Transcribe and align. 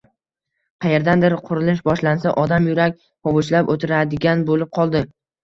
Qayerdadir 0.85 1.35
qurilish 1.49 1.83
boshlansa, 1.89 2.33
odam 2.45 2.71
yurak 2.71 2.97
hovuchlab 3.29 3.71
oʻtiradigan 3.77 4.45
boʻlib 4.51 4.75
qoldi. 4.81 5.05